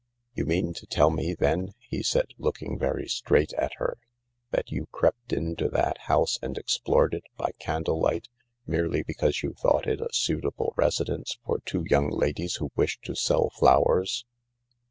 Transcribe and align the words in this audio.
"You 0.35 0.47
mean 0.47 0.73
to 0.73 0.87
tell 0.87 1.11
me, 1.11 1.35
then," 1.35 1.73
he 1.77 2.01
said, 2.01 2.29
looking 2.39 2.79
very 2.79 3.07
straight 3.07 3.53
at 3.53 3.75
her," 3.75 3.99
that 4.49 4.71
you 4.71 4.87
crept 4.91 5.31
into 5.31 5.69
that 5.69 5.99
house 6.09 6.39
and 6.41 6.57
explored 6.57 7.13
it 7.13 7.25
by 7.37 7.51
candlelight 7.59 8.27
merely 8.65 9.03
because 9.03 9.43
you 9.43 9.53
thought 9.53 9.85
it 9.85 10.01
a 10.01 10.09
suitable 10.11 10.73
resi 10.75 11.05
dence 11.05 11.37
for 11.45 11.59
two 11.65 11.85
young 11.87 12.09
ladies 12.09 12.55
who 12.55 12.71
wish 12.75 12.99
to 13.01 13.13
sell 13.13 13.51
flowers 13.51 14.25